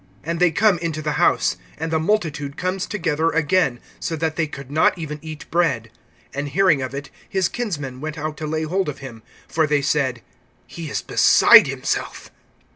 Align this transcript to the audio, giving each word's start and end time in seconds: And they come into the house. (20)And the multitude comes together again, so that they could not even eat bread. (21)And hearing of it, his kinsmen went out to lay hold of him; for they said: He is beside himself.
And 0.23 0.39
they 0.39 0.49
come 0.49 0.79
into 0.79 1.03
the 1.03 1.11
house. 1.21 1.57
(20)And 1.79 1.91
the 1.91 1.99
multitude 1.99 2.57
comes 2.57 2.87
together 2.87 3.29
again, 3.29 3.79
so 3.99 4.15
that 4.15 4.35
they 4.35 4.47
could 4.47 4.71
not 4.71 4.97
even 4.97 5.19
eat 5.21 5.45
bread. 5.51 5.91
(21)And 6.33 6.47
hearing 6.47 6.81
of 6.81 6.95
it, 6.95 7.11
his 7.29 7.47
kinsmen 7.47 8.01
went 8.01 8.17
out 8.17 8.35
to 8.37 8.47
lay 8.47 8.63
hold 8.63 8.89
of 8.89 8.97
him; 8.97 9.21
for 9.47 9.67
they 9.67 9.83
said: 9.83 10.23
He 10.65 10.89
is 10.89 11.03
beside 11.03 11.67
himself. 11.67 12.31